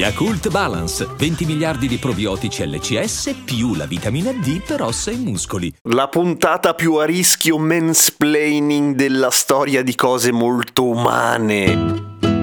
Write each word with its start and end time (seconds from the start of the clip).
Yakult 0.00 0.48
Balance, 0.48 1.06
20 1.14 1.44
miliardi 1.44 1.86
di 1.86 1.98
probiotici 1.98 2.66
LCS 2.66 3.34
più 3.44 3.74
la 3.74 3.84
vitamina 3.84 4.32
D 4.32 4.62
per 4.62 4.80
ossa 4.80 5.10
e 5.10 5.16
muscoli. 5.16 5.70
La 5.90 6.08
puntata 6.08 6.72
più 6.72 6.94
a 6.94 7.04
rischio 7.04 7.58
mansplaining 7.58 8.94
della 8.94 9.28
storia 9.28 9.82
di 9.82 9.94
cose 9.94 10.32
molto 10.32 10.86
umane. 10.86 12.39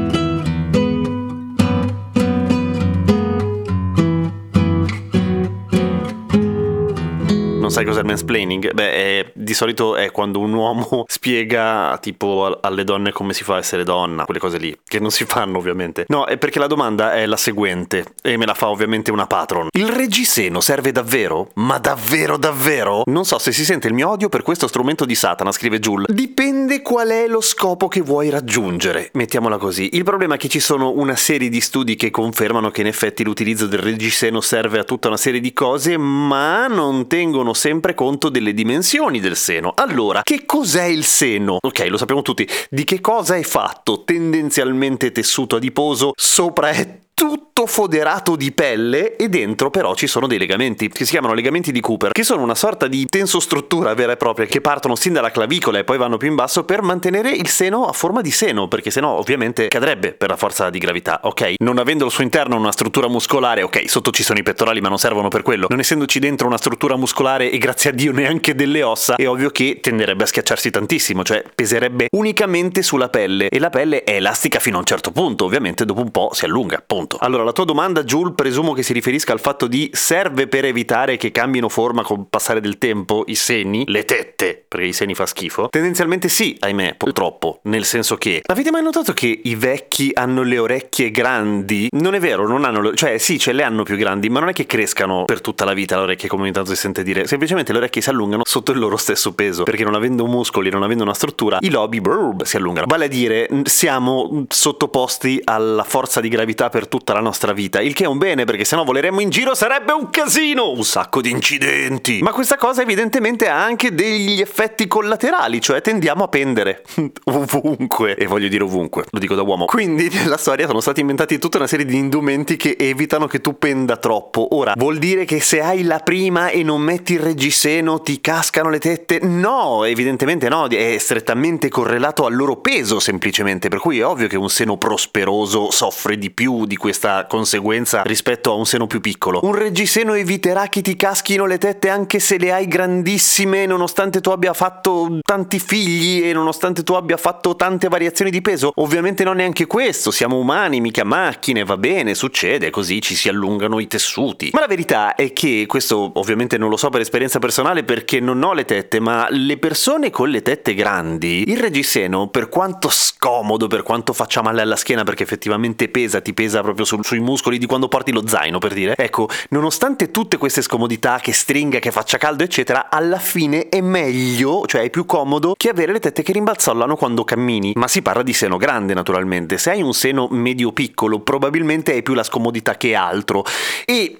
Non 7.67 7.75
sai 7.75 7.83
cos'è 7.83 7.99
il 7.99 8.05
mansplaining? 8.05 8.71
Beh, 8.71 8.91
è, 8.93 9.31
di 9.33 9.53
solito 9.53 9.97
è 9.97 10.09
quando 10.09 10.39
un 10.39 10.53
uomo 10.53 11.03
spiega 11.11 11.97
tipo 12.01 12.57
alle 12.61 12.85
donne 12.85 13.11
come 13.11 13.33
si 13.33 13.43
fa 13.43 13.55
a 13.55 13.57
essere 13.57 13.83
donna, 13.83 14.23
quelle 14.23 14.39
cose 14.39 14.57
lì, 14.57 14.73
che 14.85 15.01
non 15.01 15.11
si 15.11 15.25
fanno 15.25 15.57
ovviamente. 15.57 16.05
No, 16.07 16.25
è 16.25 16.37
perché 16.37 16.59
la 16.59 16.67
domanda 16.67 17.11
è 17.11 17.25
la 17.25 17.35
seguente, 17.35 18.05
e 18.21 18.37
me 18.37 18.45
la 18.45 18.53
fa 18.53 18.69
ovviamente 18.69 19.11
una 19.11 19.27
patron. 19.27 19.67
Il 19.71 19.89
reggiseno 19.89 20.61
serve 20.61 20.93
davvero? 20.93 21.49
Ma 21.55 21.77
davvero 21.77 22.37
davvero? 22.37 23.01
Non 23.07 23.25
so 23.25 23.37
se 23.37 23.51
si 23.51 23.65
sente 23.65 23.89
il 23.89 23.93
mio 23.93 24.11
odio 24.11 24.29
per 24.29 24.43
questo 24.43 24.67
strumento 24.67 25.03
di 25.03 25.15
Satana, 25.15 25.51
scrive 25.51 25.79
Jules. 25.79 26.09
Dipende 26.09 26.81
qual 26.81 27.09
è 27.09 27.27
lo 27.27 27.41
scopo 27.41 27.89
che 27.89 27.99
vuoi 27.99 28.29
raggiungere, 28.29 29.09
mettiamola 29.11 29.57
così. 29.57 29.89
Il 29.91 30.05
problema 30.05 30.35
è 30.35 30.37
che 30.37 30.47
ci 30.47 30.61
sono 30.61 30.91
una 30.91 31.17
serie 31.17 31.49
di 31.49 31.59
studi 31.59 31.97
che 31.97 32.11
confermano 32.11 32.71
che 32.71 32.79
in 32.79 32.87
effetti 32.87 33.25
l'utilizzo 33.25 33.67
del 33.67 33.79
reggiseno 33.79 34.39
serve 34.39 34.79
a 34.79 34.85
tutta 34.85 35.09
una 35.09 35.17
serie 35.17 35.41
di 35.41 35.51
cose, 35.51 35.97
ma 35.97 36.67
non 36.67 37.07
tengono 37.07 37.55
sempre 37.57 37.93
conto 37.93 38.29
delle 38.29 38.53
dimensioni 38.53 39.19
del 39.19 39.35
seno. 39.35 39.73
Allora, 39.75 40.21
che 40.23 40.45
cos'è 40.45 40.85
il 40.85 41.03
seno? 41.03 41.57
Ok, 41.59 41.87
lo 41.89 41.97
sappiamo 41.97 42.21
tutti. 42.21 42.47
Di 42.69 42.85
che 42.85 43.01
cosa 43.01 43.35
è 43.35 43.43
fatto? 43.43 44.03
Tendenzialmente 44.05 45.11
tessuto 45.11 45.57
adiposo, 45.57 46.13
sopra 46.15 46.69
è 46.69 46.99
tutto 47.17 47.65
foderato 47.65 48.35
di 48.35 48.51
pelle 48.51 49.15
e 49.15 49.27
dentro 49.27 49.71
però 49.71 49.95
ci 49.95 50.05
sono 50.05 50.27
dei 50.27 50.37
legamenti 50.37 50.87
che 50.87 51.03
si 51.03 51.09
chiamano 51.09 51.33
legamenti 51.33 51.71
di 51.71 51.79
Cooper 51.79 52.11
che 52.11 52.21
sono 52.21 52.43
una 52.43 52.53
sorta 52.53 52.85
di 52.85 53.07
tensostruttura 53.07 53.95
vera 53.95 54.11
e 54.11 54.17
propria 54.17 54.45
che 54.45 54.61
partono 54.61 54.95
sin 54.95 55.13
dalla 55.13 55.31
clavicola 55.31 55.79
e 55.79 55.83
poi 55.83 55.97
vanno 55.97 56.17
più 56.17 56.27
in 56.27 56.35
basso 56.35 56.63
per 56.63 56.83
mantenere 56.83 57.31
il 57.31 57.47
seno 57.47 57.87
a 57.87 57.91
forma 57.91 58.21
di 58.21 58.29
seno 58.29 58.67
perché 58.67 58.91
sennò 58.91 59.17
ovviamente 59.17 59.67
cadrebbe 59.67 60.13
per 60.13 60.29
la 60.29 60.35
forza 60.35 60.69
di 60.69 60.77
gravità 60.77 61.21
ok? 61.23 61.55
Non 61.57 61.79
avendo 61.79 62.05
al 62.05 62.11
suo 62.11 62.21
interno 62.21 62.55
una 62.55 62.71
struttura 62.71 63.07
muscolare 63.07 63.63
ok 63.63 63.89
sotto 63.89 64.11
ci 64.11 64.21
sono 64.21 64.37
i 64.37 64.43
pettorali 64.43 64.79
ma 64.79 64.89
non 64.89 64.99
servono 64.99 65.29
per 65.29 65.41
quello. 65.41 65.65
Non 65.69 65.79
essendoci 65.79 66.19
dentro 66.19 66.45
una 66.45 66.57
struttura 66.57 66.97
muscolare 66.97 67.49
e 67.49 67.57
grazie 67.57 67.89
a 67.89 67.93
Dio 67.93 68.11
neanche 68.11 68.53
delle 68.53 68.83
ossa 68.83 69.15
è 69.15 69.27
ovvio 69.27 69.49
che 69.49 69.79
tenderebbe 69.81 70.21
a 70.21 70.27
schiacciarsi 70.27 70.69
tantissimo 70.69 71.23
cioè 71.23 71.43
peserebbe 71.55 72.09
unicamente 72.11 72.83
sulla 72.83 73.09
pelle. 73.09 73.49
E 73.49 73.57
la 73.57 73.71
pelle 73.71 74.03
è 74.03 74.17
elastica 74.17 74.59
fino 74.59 74.75
a 74.75 74.81
un 74.81 74.85
certo 74.85 75.09
punto 75.09 75.45
ovviamente 75.45 75.83
dopo 75.83 76.01
un 76.01 76.11
po' 76.11 76.29
si 76.33 76.45
allunga 76.45 76.83
punto 76.85 77.06
punto. 77.07 77.17
Allora, 77.19 77.43
la 77.43 77.53
tua 77.53 77.65
domanda, 77.65 78.03
Jules, 78.03 78.33
presumo 78.35 78.73
che 78.73 78.83
si 78.83 78.93
riferisca 78.93 79.31
al 79.31 79.39
fatto 79.39 79.67
di 79.67 79.89
serve 79.93 80.47
per 80.47 80.65
evitare 80.65 81.17
che 81.17 81.31
cambino 81.31 81.69
forma 81.69 82.03
col 82.03 82.27
passare 82.29 82.59
del 82.59 82.77
tempo 82.77 83.23
i 83.27 83.35
seni, 83.35 83.83
le 83.87 84.03
tette, 84.03 84.65
perché 84.67 84.87
i 84.87 84.93
seni 84.93 85.15
fa 85.15 85.25
schifo? 85.25 85.69
Tendenzialmente 85.69 86.27
sì, 86.27 86.55
ahimè, 86.59 86.95
purtroppo, 86.97 87.59
nel 87.63 87.85
senso 87.85 88.15
che 88.17 88.41
avete 88.45 88.69
mai 88.71 88.83
notato 88.83 89.13
che 89.13 89.39
i 89.43 89.55
vecchi 89.55 90.11
hanno 90.13 90.43
le 90.43 90.57
orecchie 90.57 91.09
grandi? 91.09 91.87
Non 91.91 92.13
è 92.13 92.19
vero, 92.19 92.47
non 92.47 92.65
hanno 92.65 92.81
le... 92.81 92.95
cioè 92.95 93.17
sì, 93.17 93.39
ce 93.39 93.53
le 93.53 93.63
hanno 93.63 93.83
più 93.83 93.95
grandi, 93.95 94.29
ma 94.29 94.39
non 94.39 94.49
è 94.49 94.53
che 94.53 94.65
crescano 94.65 95.23
per 95.25 95.41
tutta 95.41 95.63
la 95.65 95.73
vita 95.73 95.95
le 95.95 96.03
orecchie 96.03 96.27
come 96.27 96.43
ogni 96.43 96.51
tanto 96.51 96.71
si 96.71 96.77
sente 96.77 97.03
dire, 97.03 97.25
semplicemente 97.25 97.71
le 97.71 97.77
orecchie 97.79 98.01
si 98.01 98.09
allungano 98.09 98.43
sotto 98.45 98.71
il 98.71 98.79
loro 98.79 98.97
stesso 98.97 99.33
peso, 99.33 99.63
perché 99.63 99.83
non 99.83 99.95
avendo 99.95 100.25
muscoli, 100.25 100.69
non 100.69 100.83
avendo 100.83 101.03
una 101.03 101.13
struttura, 101.13 101.57
i 101.61 101.69
lobi 101.69 102.01
brrr, 102.01 102.45
si 102.45 102.57
allungano. 102.57 102.87
Vale 102.87 103.05
a 103.05 103.07
dire, 103.07 103.47
siamo 103.63 104.45
sottoposti 104.49 105.39
alla 105.43 105.83
forza 105.83 106.19
di 106.19 106.29
gravità 106.29 106.69
per 106.69 106.87
tutta 106.97 107.13
la 107.13 107.19
nostra 107.19 107.53
vita, 107.53 107.79
il 107.79 107.93
che 107.93 108.05
è 108.05 108.07
un 108.07 108.17
bene 108.17 108.43
perché 108.43 108.65
sennò 108.65 108.83
voleremmo 108.83 109.21
in 109.21 109.29
giro 109.29 109.53
sarebbe 109.53 109.91
un 109.91 110.09
casino, 110.09 110.71
un 110.71 110.83
sacco 110.83 111.21
di 111.21 111.29
incidenti. 111.29 112.19
Ma 112.23 112.31
questa 112.31 112.55
cosa 112.55 112.81
evidentemente 112.81 113.47
ha 113.47 113.63
anche 113.63 113.93
degli 113.93 114.41
effetti 114.41 114.87
collaterali, 114.87 115.61
cioè 115.61 115.81
tendiamo 115.81 116.23
a 116.23 116.27
pendere 116.27 116.81
ovunque, 117.25 118.15
e 118.15 118.25
voglio 118.25 118.47
dire 118.47 118.63
ovunque, 118.63 119.05
lo 119.11 119.19
dico 119.19 119.35
da 119.35 119.43
uomo. 119.43 119.65
Quindi 119.65 120.09
nella 120.09 120.37
storia 120.37 120.65
sono 120.65 120.79
stati 120.79 121.01
inventati 121.01 121.37
tutta 121.37 121.57
una 121.57 121.67
serie 121.67 121.85
di 121.85 121.95
indumenti 121.95 122.57
che 122.57 122.75
evitano 122.79 123.27
che 123.27 123.41
tu 123.41 123.59
penda 123.59 123.97
troppo. 123.97 124.55
Ora, 124.55 124.73
vuol 124.75 124.97
dire 124.97 125.23
che 125.25 125.39
se 125.39 125.61
hai 125.61 125.83
la 125.83 125.99
prima 125.99 126.49
e 126.49 126.63
non 126.63 126.81
metti 126.81 127.13
il 127.13 127.19
reggiseno 127.19 128.01
ti 128.01 128.19
cascano 128.19 128.71
le 128.71 128.79
tette? 128.79 129.19
No, 129.21 129.83
evidentemente 129.83 130.49
no, 130.49 130.67
è 130.67 130.97
strettamente 130.97 131.69
correlato 131.69 132.25
al 132.25 132.35
loro 132.35 132.57
peso 132.57 132.99
semplicemente, 132.99 133.69
per 133.69 133.79
cui 133.79 133.99
è 133.99 134.05
ovvio 134.05 134.27
che 134.27 134.35
un 134.35 134.49
seno 134.49 134.77
prosperoso 134.77 135.69
soffre 135.69 136.17
di 136.17 136.31
più 136.31 136.65
di 136.65 136.75
questa 136.87 137.25
conseguenza 137.25 138.01
rispetto 138.03 138.49
a 138.49 138.53
un 138.53 138.65
seno 138.65 138.87
più 138.87 139.01
piccolo. 139.01 139.41
Un 139.43 139.53
reggiseno 139.53 140.13
eviterà 140.13 140.69
che 140.69 140.81
ti 140.81 140.95
caschino 140.95 141.45
le 141.45 141.57
tette 141.57 141.89
anche 141.89 142.19
se 142.19 142.37
le 142.37 142.53
hai 142.53 142.65
grandissime 142.65 143.65
nonostante 143.65 144.21
tu 144.21 144.29
abbia 144.29 144.53
fatto 144.53 145.19
tanti 145.21 145.59
figli 145.59 146.23
e 146.23 146.31
nonostante 146.31 146.83
tu 146.83 146.93
abbia 146.93 147.17
fatto 147.17 147.57
tante 147.57 147.89
variazioni 147.89 148.31
di 148.31 148.39
peso? 148.41 148.71
Ovviamente 148.75 149.25
non 149.25 149.35
neanche 149.35 149.65
questo, 149.65 150.11
siamo 150.11 150.37
umani, 150.37 150.79
mica 150.79 151.03
macchine, 151.03 151.65
va 151.65 151.75
bene, 151.75 152.15
succede, 152.15 152.69
così 152.69 153.01
ci 153.01 153.15
si 153.15 153.27
allungano 153.27 153.79
i 153.79 153.87
tessuti. 153.87 154.51
Ma 154.53 154.61
la 154.61 154.67
verità 154.67 155.15
è 155.15 155.33
che, 155.33 155.65
questo 155.67 156.11
ovviamente 156.13 156.57
non 156.57 156.69
lo 156.69 156.77
so 156.77 156.87
per 156.87 157.01
esperienza 157.01 157.39
personale 157.39 157.83
perché 157.83 158.21
non 158.21 158.41
ho 158.41 158.53
le 158.53 158.63
tette, 158.63 159.01
ma 159.01 159.27
le 159.29 159.57
persone 159.57 160.09
con 160.09 160.29
le 160.29 160.41
tette 160.41 160.73
grandi, 160.73 161.51
il 161.51 161.59
reggiseno, 161.59 162.29
per 162.29 162.47
quanto 162.47 162.87
scomodo, 162.87 163.67
per 163.67 163.83
quanto 163.83 164.13
faccia 164.13 164.41
male 164.41 164.61
alla 164.61 164.77
schiena 164.77 165.03
perché 165.03 165.23
effettivamente 165.23 165.89
pesa, 165.89 166.21
ti 166.21 166.33
pesa 166.33 166.61
proprio 166.61 166.76
su, 166.83 166.99
sui 167.01 167.19
muscoli 167.19 167.57
di 167.57 167.65
quando 167.65 167.87
porti 167.87 168.11
lo 168.11 168.27
zaino, 168.27 168.59
per 168.59 168.73
dire. 168.73 168.95
Ecco, 168.97 169.27
nonostante 169.49 170.11
tutte 170.11 170.37
queste 170.37 170.61
scomodità, 170.61 171.19
che 171.19 171.33
stringa, 171.33 171.79
che 171.79 171.91
faccia 171.91 172.17
caldo, 172.17 172.43
eccetera, 172.43 172.89
alla 172.89 173.19
fine 173.19 173.69
è 173.69 173.81
meglio, 173.81 174.65
cioè 174.65 174.81
è 174.81 174.89
più 174.89 175.05
comodo, 175.05 175.53
che 175.57 175.69
avere 175.69 175.91
le 175.91 175.99
tette 175.99 176.23
che 176.23 176.31
rimbalzolano 176.31 176.95
quando 176.95 177.23
cammini. 177.23 177.73
Ma 177.75 177.87
si 177.87 178.01
parla 178.01 178.23
di 178.23 178.33
seno 178.33 178.57
grande, 178.57 178.93
naturalmente. 178.93 179.57
Se 179.57 179.71
hai 179.71 179.81
un 179.81 179.93
seno 179.93 180.27
medio-piccolo, 180.29 181.19
probabilmente 181.19 181.93
è 181.93 182.01
più 182.01 182.13
la 182.13 182.23
scomodità 182.23 182.75
che 182.77 182.95
altro. 182.95 183.43
E 183.85 184.17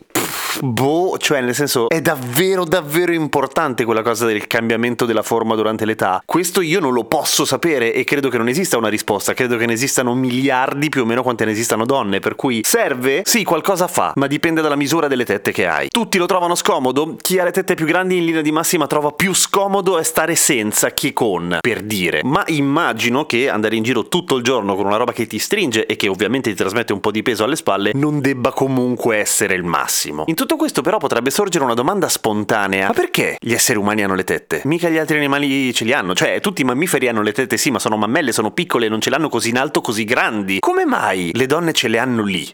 boh, 0.62 1.18
cioè 1.18 1.42
nel 1.42 1.56
senso 1.56 1.90
è 1.90 2.02
davvero 2.02 2.64
davvero 2.64 3.12
importante 3.12 3.86
quella 3.86 4.02
cosa 4.02 4.26
del 4.26 4.48
cambiamento 4.48 5.06
della 5.06 5.24
forma 5.24 5.56
durante 5.56 5.86
l'età. 5.86 6.22
Questo 6.26 6.62
io 6.62 6.80
non 6.80 6.94
lo 6.94 7.06
posso 7.06 7.46
sapere 7.46 7.94
e 7.94 8.04
credo 8.04 8.30
che 8.30 8.38
non 8.38 8.48
esista 8.48 8.78
una 8.78 8.90
risposta, 8.90 9.34
credo 9.34 9.58
che 9.58 9.66
ne 9.66 9.74
esistano 9.74 10.14
miliardi 10.16 10.90
più 10.90 11.02
o 11.02 11.06
meno 11.06 11.24
quante 11.24 11.46
ne 11.46 11.52
esistano 11.52 11.86
donne, 11.86 12.20
per 12.20 12.36
cui 12.36 12.62
serve? 12.64 13.22
Sì, 13.24 13.44
qualcosa 13.44 13.88
fa, 13.88 14.14
ma 14.16 14.28
dipende 14.28 14.62
dalla 14.62 14.76
misura 14.76 15.08
delle 15.08 15.26
tette 15.26 15.52
che 15.52 15.68
hai. 15.68 15.88
Tutti 15.90 16.18
lo 16.18 16.26
trovano 16.26 16.56
scomodo? 16.56 17.16
Chi 17.22 17.40
ha 17.40 17.44
le 17.44 17.52
tette 17.52 17.76
più 17.76 17.86
grandi 17.86 18.18
in 18.18 18.26
linea 18.26 18.42
di 18.42 18.52
massima 18.52 18.88
trova 18.88 19.12
più 19.12 19.34
scomodo 19.34 19.98
è 19.98 20.04
stare 20.04 20.36
senza 20.36 20.94
che 20.94 21.14
con, 21.14 21.58
per 21.62 21.82
dire. 21.82 22.22
Ma 22.24 22.44
immagino 22.48 23.26
che 23.26 23.50
andare 23.50 23.76
in 23.76 23.84
giro 23.84 24.08
tutto 24.08 24.36
il 24.36 24.44
giorno 24.44 24.76
con 24.76 24.86
una 24.86 24.98
roba 24.98 25.14
che 25.14 25.28
ti 25.28 25.40
stringe 25.40 25.86
e 25.86 25.96
che 25.96 26.08
ovviamente 26.08 26.50
ti 26.50 26.56
trasmette 26.56 26.94
un 26.94 27.00
po' 27.00 27.12
di 27.12 27.24
peso 27.24 27.44
alle 27.44 27.56
spalle 27.56 27.92
non 27.94 28.20
debba 28.22 28.52
comunque 28.52 29.18
essere 29.18 29.56
il 29.56 29.64
massimo. 29.64 30.07
In 30.28 30.36
tutto 30.36 30.56
questo 30.56 30.82
però 30.82 30.98
potrebbe 30.98 31.30
sorgere 31.30 31.64
una 31.64 31.74
domanda 31.74 32.08
spontanea. 32.10 32.88
Ma 32.88 32.94
perché 32.94 33.38
gli 33.40 33.54
esseri 33.54 33.78
umani 33.78 34.04
hanno 34.04 34.16
le 34.16 34.24
tette? 34.24 34.62
Mica 34.66 34.90
gli 34.90 34.98
altri 34.98 35.18
animali 35.18 35.74
ce 35.74 35.84
li 35.84 35.94
hanno. 35.94 36.14
Cioè, 36.14 36.40
tutti 36.40 36.62
i 36.62 36.66
mammiferi 36.66 37.08
hanno 37.08 37.22
le 37.22 37.32
tette, 37.32 37.58
sì, 37.58 37.72
ma 37.72 37.80
sono 37.80 37.98
mammelle, 37.98 38.32
sono 38.32 38.52
piccole 38.52 38.88
non 38.88 39.02
ce 39.02 39.10
l'hanno 39.10 39.30
così 39.30 39.50
in 39.50 39.58
alto, 39.58 39.82
così 39.82 40.04
grandi. 40.04 40.60
Come 40.60 40.86
mai 40.86 41.32
le 41.34 41.46
donne 41.46 41.74
ce 41.74 41.88
le 41.88 42.00
hanno 42.00 42.24
lì? 42.24 42.48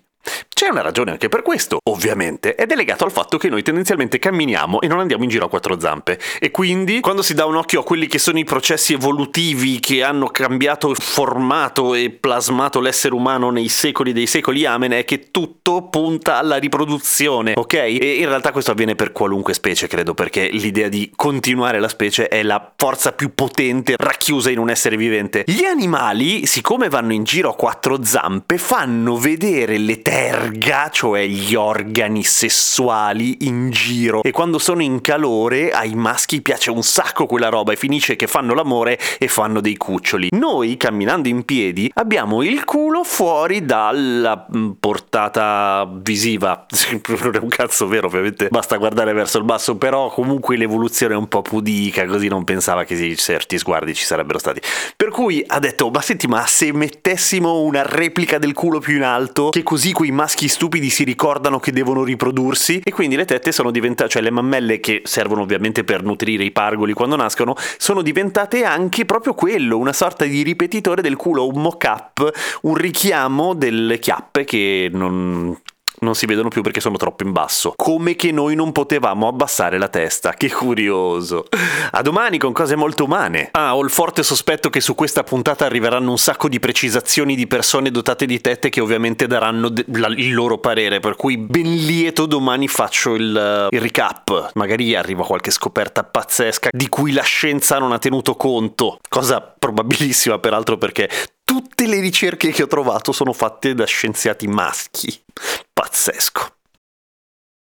C'è 0.54 0.70
una 0.70 0.82
ragione 0.82 1.12
anche 1.12 1.28
per 1.28 1.42
questo, 1.42 1.80
ovviamente, 1.90 2.56
ed 2.56 2.72
è 2.72 2.76
legato 2.76 3.04
al 3.04 3.12
fatto 3.12 3.38
che 3.38 3.50
noi 3.50 3.64
tendenzialmente 3.64 4.18
camminiamo 4.18 4.80
e 4.80 4.88
non 4.88 5.00
andiamo 5.00 5.24
in 5.24 5.30
giro 5.30 5.46
a 5.46 5.50
quattro 5.50 5.78
zampe. 5.78 6.18
E 6.40 6.52
quindi, 6.52 7.02
quando 7.02 7.22
si 7.22 7.34
dà 7.34 7.46
un 7.46 7.58
occhio 7.58 7.82
a 7.82 7.84
quelli 7.84 8.08
che 8.08 8.18
sono 8.18 8.40
i 8.40 8.46
processi 8.46 8.94
evolutivi 8.94 9.82
che 9.82 10.04
hanno 10.04 10.28
cambiato, 10.28 10.94
formato 10.94 11.96
e 11.96 12.12
plasmato 12.12 12.80
l'essere 12.80 13.14
umano 13.14 13.50
nei 13.50 13.68
secoli 13.68 14.14
dei 14.14 14.26
secoli, 14.26 14.66
amen, 14.66 14.92
è 14.92 15.04
che 15.04 15.32
tutto 15.32 15.90
punta 15.90 16.38
alla 16.38 16.56
riproduzione, 16.56 17.54
ok? 17.58 17.74
E 17.74 18.18
in 18.20 18.28
realtà 18.28 18.54
questo 18.54 18.72
avviene 18.72 18.96
per 18.96 19.12
qualunque 19.12 19.54
specie, 19.54 19.88
credo, 19.88 20.14
perché 20.14 20.48
l'idea 20.50 20.88
di 20.88 21.12
continuare 21.14 21.82
la 21.82 21.90
specie 21.90 22.30
è 22.30 22.42
la 22.42 22.72
forza 22.74 23.12
più 23.12 23.34
potente 23.34 23.96
racchiusa 23.98 24.50
in 24.50 24.60
un 24.60 24.70
essere 24.70 24.96
vivente. 24.96 25.44
Gli 25.46 25.66
animali, 25.66 26.46
siccome 26.46 26.88
vanno 26.88 27.12
in 27.12 27.26
giro 27.26 27.50
a 27.50 27.56
quattro 27.56 28.02
zampe, 28.02 28.58
fanno 28.58 29.18
vedere 29.18 29.78
le 29.78 30.02
terre 30.02 30.12
verga, 30.14 30.90
cioè 30.92 31.26
gli 31.26 31.56
organi 31.56 32.24
sessuali 32.24 33.48
in 33.48 33.72
giro 33.72 34.22
e 34.22 34.30
quando 34.30 34.60
sono 34.60 34.84
in 34.84 35.02
calore 35.02 35.72
ai 35.72 35.96
maschi 35.96 36.44
piace 36.44 36.70
un 36.70 36.84
sacco 36.84 37.26
quella 37.26 37.50
roba 37.50 37.74
e 37.74 37.78
finisce 37.78 38.16
che 38.16 38.28
fanno 38.28 38.54
l'amore 38.54 39.00
e 39.18 39.28
fanno 39.28 39.60
dei 39.60 39.76
cuccioli. 39.76 40.28
Noi 40.34 40.78
camminando 40.78 41.30
in 41.30 41.44
piedi 41.46 41.90
abbiamo 41.96 42.44
il 42.44 42.64
culo 42.64 43.04
fuori 43.04 43.66
dalla 43.66 44.46
mm, 44.56 44.72
portata 44.80 45.90
visiva. 45.92 46.66
Non 47.24 47.36
è 47.36 47.40
un 47.40 47.48
cazzo 47.48 47.88
vero, 47.88 48.08
ovviamente 48.08 48.50
basta 48.50 48.78
guardare 48.78 49.14
verso 49.14 49.38
il 49.38 49.44
basso, 49.44 49.78
però 49.78 50.10
comunque 50.10 50.58
l'evoluzione 50.58 51.14
è 51.14 51.18
un 51.18 51.28
po' 51.28 51.42
pudica, 51.42 52.06
così 52.06 52.28
non 52.28 52.44
pensava 52.44 52.84
che 52.84 53.16
certi 53.16 53.58
sguardi 53.58 53.94
ci 53.94 54.04
sarebbero 54.04 54.40
stati. 54.40 54.62
Per 54.96 55.10
cui 55.10 55.44
ha 55.46 55.60
detto, 55.60 55.90
ma 55.90 56.02
senti, 56.02 56.28
ma 56.28 56.46
se 56.46 56.74
mettessimo 56.74 57.62
una 57.62 57.84
replica 57.84 58.38
del 58.38 58.54
culo 58.54 58.80
più 58.80 58.96
in 58.96 59.04
alto, 59.04 59.50
che 59.50 59.64
così 59.64 59.92
quei 60.04 60.12
maschi 60.12 60.50
stupidi 60.50 60.90
si 60.90 61.06
ricordano 61.06 61.60
che 61.60 61.72
devono 61.72 62.04
riprodursi 62.04 62.82
e 62.84 62.92
quindi 62.92 63.16
le 63.16 63.24
tette 63.24 63.54
sono 63.54 63.72
diventate, 63.72 64.10
cioè 64.10 64.22
le 64.22 64.32
mammelle 64.32 64.82
che 64.82 65.02
servono 65.06 65.44
ovviamente 65.44 65.86
per 65.86 66.04
nutrire 66.04 66.44
i 66.44 66.52
pargoli 66.52 66.92
quando 66.92 67.16
nascono, 67.16 67.56
sono 67.78 68.02
diventate 68.02 68.66
anche 68.66 69.06
proprio 69.06 69.34
quello, 69.34 69.78
una 69.78 69.94
sorta 69.94 70.26
di 70.26 70.42
ripetitore 70.44 71.02
del 71.02 71.16
culo, 71.16 71.48
un 71.48 71.62
mock-up, 71.62 72.32
un 72.64 72.76
richiamo 72.76 73.54
delle 73.54 73.98
chiappe 74.00 74.44
che 74.44 74.90
non 74.92 75.58
non 76.04 76.16
si 76.16 76.26
vedono 76.26 76.50
più 76.50 76.62
perché 76.62 76.80
sono 76.80 76.98
troppo 76.98 77.24
in 77.24 77.32
basso. 77.32 77.74
Come 77.76 78.16
che 78.16 78.32
noi 78.32 78.56
non 78.56 78.72
potevamo 78.72 79.28
abbassare 79.28 79.78
la 79.78 79.88
testa. 79.88 80.34
Che 80.34 80.52
curioso. 80.52 81.46
A 81.92 82.02
domani 82.02 82.38
con 82.38 82.52
cose 82.54 82.76
molto 82.76 83.06
umane. 83.06 83.50
Ah, 83.52 83.76
ho 83.76 83.82
il 83.84 83.90
forte 83.90 84.24
sospetto 84.24 84.70
che 84.70 84.82
su 84.82 84.96
questa 84.96 85.24
puntata 85.24 85.66
arriveranno 85.66 86.12
un 86.12 86.18
sacco 86.18 86.48
di 86.48 86.60
precisazioni 86.60 87.36
di 87.36 87.48
persone 87.48 87.92
dotate 87.92 88.26
di 88.26 88.40
tette 88.42 88.70
che 88.70 88.82
ovviamente 88.82 89.28
daranno 89.28 89.70
de- 89.70 89.86
la- 89.94 90.08
il 90.08 90.34
loro 90.34 90.58
parere. 90.58 91.00
Per 91.00 91.16
cui 91.16 91.38
ben 91.38 91.74
lieto 91.76 92.26
domani 92.26 92.68
faccio 92.68 93.16
il, 93.16 93.68
il 93.70 93.82
recap. 93.82 94.52
Magari 94.54 94.96
arriva 94.96 95.24
qualche 95.24 95.52
scoperta 95.52 96.04
pazzesca 96.04 96.70
di 96.72 96.90
cui 96.90 97.12
la 97.14 97.24
scienza 97.24 97.80
non 97.80 97.92
ha 97.92 98.00
tenuto 98.00 98.36
conto. 98.36 99.00
Cosa 99.08 99.42
probabilissima 99.42 100.40
peraltro 100.40 100.78
perché 100.78 101.10
tutte 101.44 101.88
le 101.88 102.00
ricerche 102.00 102.52
che 102.52 102.64
ho 102.64 102.68
trovato 102.68 103.12
sono 103.12 103.34
fatte 103.34 103.74
da 103.74 103.86
scienziati 103.86 104.48
maschi 104.48 105.22
pazzesco. 105.84 106.53